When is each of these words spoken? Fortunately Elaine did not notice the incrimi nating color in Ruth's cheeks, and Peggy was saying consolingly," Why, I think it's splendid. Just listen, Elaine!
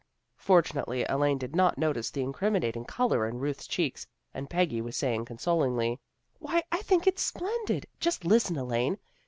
Fortunately 0.39 1.05
Elaine 1.07 1.37
did 1.37 1.55
not 1.55 1.77
notice 1.77 2.09
the 2.09 2.23
incrimi 2.23 2.59
nating 2.63 2.87
color 2.87 3.27
in 3.27 3.37
Ruth's 3.37 3.67
cheeks, 3.67 4.07
and 4.33 4.49
Peggy 4.49 4.81
was 4.81 4.97
saying 4.97 5.25
consolingly," 5.25 5.99
Why, 6.39 6.63
I 6.71 6.81
think 6.81 7.05
it's 7.05 7.21
splendid. 7.21 7.85
Just 7.99 8.25
listen, 8.25 8.57
Elaine! 8.57 8.97